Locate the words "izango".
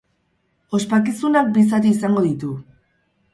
1.97-2.25